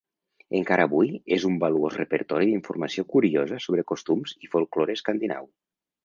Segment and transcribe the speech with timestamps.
[0.59, 5.47] Encara avui és un valuós repertori d'informació curiosa sobre costums i folklore escandinau.